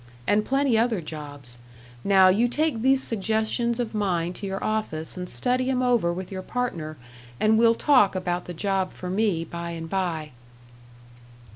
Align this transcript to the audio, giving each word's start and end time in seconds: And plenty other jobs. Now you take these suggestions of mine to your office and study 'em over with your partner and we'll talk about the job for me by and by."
And 0.25 0.43
plenty 0.43 0.79
other 0.79 0.99
jobs. 0.99 1.59
Now 2.03 2.27
you 2.29 2.47
take 2.47 2.81
these 2.81 3.03
suggestions 3.03 3.79
of 3.79 3.93
mine 3.93 4.33
to 4.33 4.47
your 4.47 4.63
office 4.63 5.15
and 5.15 5.29
study 5.29 5.69
'em 5.69 5.83
over 5.83 6.11
with 6.11 6.31
your 6.31 6.41
partner 6.41 6.97
and 7.39 7.55
we'll 7.55 7.75
talk 7.75 8.15
about 8.15 8.45
the 8.45 8.53
job 8.55 8.93
for 8.93 9.11
me 9.11 9.45
by 9.45 9.69
and 9.77 9.87
by." 9.87 10.31